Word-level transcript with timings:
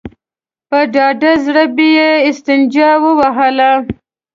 په 0.69 0.79
ډاډه 0.93 1.31
زړه 1.45 1.63
به 1.75 1.85
يې 1.97 2.11
استنجا 2.29 2.89
وهله. 3.03 3.71